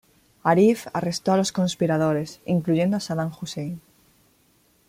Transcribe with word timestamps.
Arif 0.41 0.87
arrestó 0.93 1.31
a 1.31 1.37
los 1.37 1.51
conspiradores, 1.51 2.41
incluyendo 2.47 2.97
a 2.97 3.01
Sadam 3.01 3.31
Husein. 3.39 3.81